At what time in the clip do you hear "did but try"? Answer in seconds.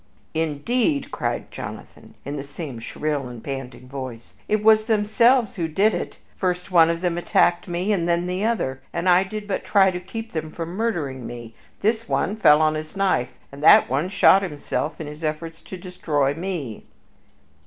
9.23-9.91